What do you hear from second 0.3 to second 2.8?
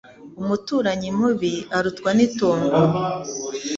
Umuturanyi mubi arutwa n'itongo